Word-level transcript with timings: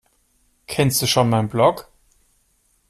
Kennst 0.65 1.03
du 1.03 1.05
schon 1.05 1.29
mein 1.29 1.47
Blog? 1.47 1.87